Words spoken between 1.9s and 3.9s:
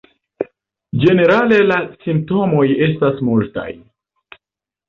simptomoj estas multaj.